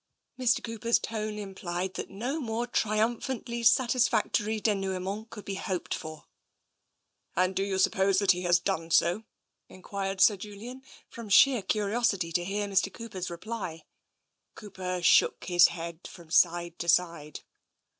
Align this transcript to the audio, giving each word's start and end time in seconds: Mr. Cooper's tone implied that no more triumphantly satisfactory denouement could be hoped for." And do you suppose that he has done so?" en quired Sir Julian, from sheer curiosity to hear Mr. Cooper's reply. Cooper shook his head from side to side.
Mr. 0.39 0.63
Cooper's 0.63 0.97
tone 0.97 1.37
implied 1.37 1.93
that 1.93 2.09
no 2.09 2.39
more 2.39 2.65
triumphantly 2.65 3.61
satisfactory 3.61 4.59
denouement 4.59 5.29
could 5.29 5.45
be 5.45 5.53
hoped 5.53 5.93
for." 5.93 6.25
And 7.35 7.55
do 7.55 7.61
you 7.63 7.77
suppose 7.77 8.17
that 8.17 8.31
he 8.31 8.41
has 8.41 8.59
done 8.59 8.89
so?" 8.89 9.25
en 9.69 9.83
quired 9.83 10.19
Sir 10.19 10.37
Julian, 10.37 10.81
from 11.07 11.29
sheer 11.29 11.61
curiosity 11.61 12.31
to 12.31 12.43
hear 12.43 12.67
Mr. 12.67 12.91
Cooper's 12.91 13.29
reply. 13.29 13.83
Cooper 14.55 15.03
shook 15.03 15.43
his 15.45 15.67
head 15.67 15.99
from 16.07 16.31
side 16.31 16.79
to 16.79 16.89
side. 16.89 17.41